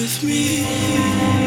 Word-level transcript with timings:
with 0.00 0.24
me. 0.24 1.39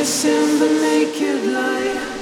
kiss 0.00 0.24
in 0.24 0.58
the 0.58 0.68
naked 0.80 1.44
light. 1.52 2.19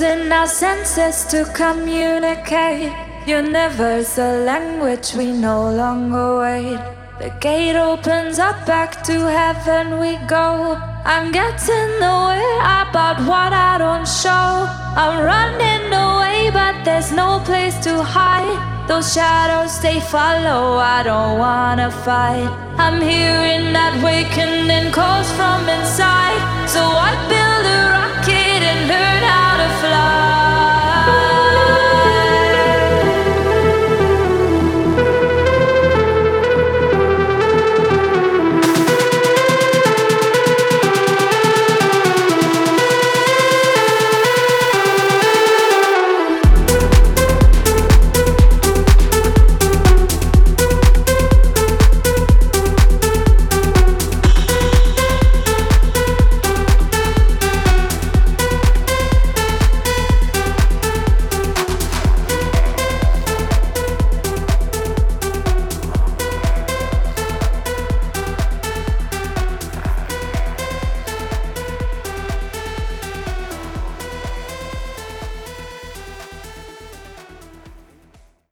Using 0.00 0.32
our 0.32 0.46
senses 0.46 1.26
to 1.26 1.44
communicate. 1.52 2.90
Universal 3.26 4.44
language 4.44 5.12
we 5.14 5.30
no 5.30 5.70
longer 5.70 6.38
wait. 6.38 6.80
The 7.18 7.28
gate 7.38 7.76
opens 7.76 8.38
up 8.38 8.64
back 8.66 9.02
to 9.04 9.16
heaven 9.38 10.00
we 10.00 10.16
go. 10.26 10.78
I'm 11.04 11.30
getting 11.30 11.92
away 12.00 12.48
about 12.80 13.18
what 13.28 13.52
I 13.52 13.76
don't 13.76 14.08
show. 14.08 14.48
I'm 15.02 15.22
running 15.22 15.92
away, 15.92 16.50
but 16.50 16.82
there's 16.82 17.12
no 17.12 17.40
place 17.44 17.76
to 17.84 18.02
hide. 18.02 18.58
Those 18.88 19.12
shadows 19.12 19.82
they 19.82 20.00
follow. 20.00 20.78
I 20.78 21.02
don't 21.02 21.38
wanna 21.38 21.90
fight. 21.90 22.48
I'm 22.78 23.02
hearing 23.02 23.74
that 23.74 23.94
wakening 24.02 24.92
calls 24.92 25.30
from 25.32 25.68
inside. 25.68 26.40
So 26.74 26.80
I 26.80 27.12
build 27.32 27.64
a 27.76 27.80
rocket 27.96 28.62
and 28.70 28.88
learn 28.88 29.22
how 29.28 29.49
fly. 29.90 30.29